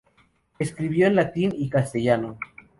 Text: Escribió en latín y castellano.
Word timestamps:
Escribió 0.57 1.05
en 1.05 1.15
latín 1.15 1.53
y 1.55 1.69
castellano. 1.69 2.39